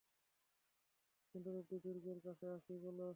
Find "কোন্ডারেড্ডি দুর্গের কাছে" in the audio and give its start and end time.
1.35-2.45